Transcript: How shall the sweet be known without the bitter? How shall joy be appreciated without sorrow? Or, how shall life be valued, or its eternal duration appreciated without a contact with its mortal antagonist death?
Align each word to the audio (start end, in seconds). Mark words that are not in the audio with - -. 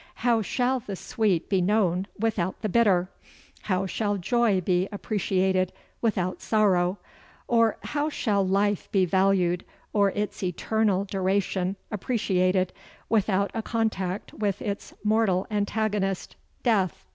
How 0.25 0.41
shall 0.41 0.79
the 0.79 0.95
sweet 0.95 1.47
be 1.47 1.61
known 1.61 2.07
without 2.19 2.63
the 2.63 2.69
bitter? 2.69 3.11
How 3.61 3.85
shall 3.85 4.17
joy 4.17 4.59
be 4.59 4.89
appreciated 4.91 5.71
without 6.01 6.41
sorrow? 6.41 6.97
Or, 7.47 7.77
how 7.83 8.09
shall 8.09 8.43
life 8.43 8.91
be 8.91 9.05
valued, 9.05 9.63
or 9.93 10.09
its 10.09 10.41
eternal 10.41 11.05
duration 11.05 11.75
appreciated 11.91 12.73
without 13.09 13.51
a 13.53 13.61
contact 13.61 14.33
with 14.33 14.59
its 14.59 14.95
mortal 15.03 15.45
antagonist 15.51 16.35
death? 16.63 17.05